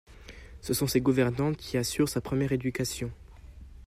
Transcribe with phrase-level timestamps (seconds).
[0.61, 3.11] Ce sont ses gouvernantes qui assurent sa première éducation.